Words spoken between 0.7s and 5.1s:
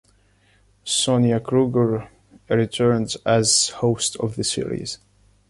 Sonia Kruger returned as host of the series.